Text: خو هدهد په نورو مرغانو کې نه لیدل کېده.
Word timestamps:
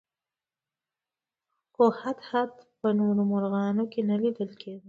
خو 1.73 1.85
هدهد 2.01 2.51
په 2.79 2.87
نورو 2.99 3.21
مرغانو 3.31 3.83
کې 3.91 4.01
نه 4.09 4.15
لیدل 4.21 4.51
کېده. 4.61 4.79